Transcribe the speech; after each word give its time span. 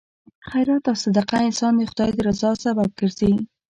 خیرات 0.47 0.83
او 0.89 0.95
صدقه 1.03 1.35
انسان 1.47 1.73
د 1.77 1.81
خدای 1.91 2.09
د 2.15 2.19
رضا 2.27 2.51
سبب 2.63 2.89
ګرځي. 2.99 3.31